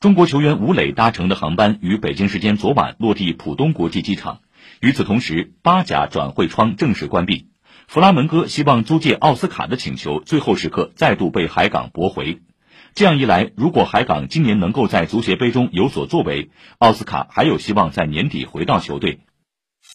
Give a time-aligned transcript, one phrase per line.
[0.00, 4.42] 中国球员吴磊搭乘的航班于北京时间昨晚落地浦东国际机场。
[4.80, 7.48] 与此同时巴甲转会窗正式关闭。
[7.88, 12.42] 弗拉门戈希望租借奥斯卡的请求最后时刻再度被海港驳回。
[12.94, 19.18] 这样一来如果海港今年能够在足协杯中有所作为奥斯卡还有希望在年底回到球队。